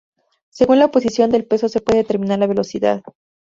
Según 0.49 0.79
la 0.79 0.89
posición 0.89 1.29
del 1.29 1.45
peso 1.45 1.69
se 1.69 1.79
puede 1.79 1.99
determinar 1.99 2.39
la 2.39 2.47
velocidad. 2.47 3.03